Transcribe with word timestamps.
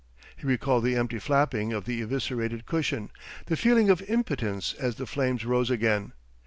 He 0.35 0.47
recalled 0.47 0.83
the 0.83 0.95
empty 0.95 1.19
flapping 1.19 1.73
of 1.73 1.85
the 1.85 2.01
eviscerated 2.01 2.65
cushion, 2.65 3.11
the 3.45 3.55
feeling 3.55 3.91
of 3.91 4.01
impotence 4.09 4.73
as 4.79 4.95
the 4.95 5.05
flames 5.05 5.45
rose 5.45 5.69
again. 5.69 6.13